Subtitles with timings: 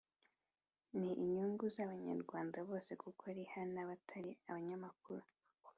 [0.99, 5.23] ni inyungu z’Abanyarwanda bose kuko riha n’abatari abanyamakuru